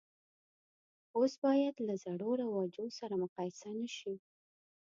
اوس 1.17 1.33
باید 1.43 1.75
له 1.87 1.95
زړو 2.03 2.29
رواجو 2.41 2.85
سره 2.99 3.13
مقایسه 3.23 3.69
نه 3.79 3.87
شي. 3.97 4.13